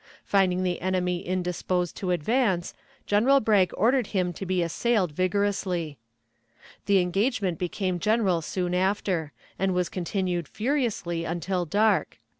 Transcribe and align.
Finding 0.25 0.63
the 0.63 0.81
enemy 0.81 1.19
indisposed 1.19 1.95
to 1.97 2.09
advance, 2.09 2.73
General 3.05 3.39
Bragg 3.39 3.69
ordered 3.77 4.07
him 4.07 4.33
to 4.33 4.47
be 4.47 4.63
assailed 4.63 5.11
vigorously. 5.11 5.99
The 6.87 6.97
engagement 6.97 7.59
became 7.59 7.99
general 7.99 8.41
soon 8.41 8.73
after, 8.73 9.31
and 9.59 9.75
was 9.75 9.89
continued 9.89 10.47
furiously 10.47 11.23
until 11.23 11.65
dark. 11.65 12.17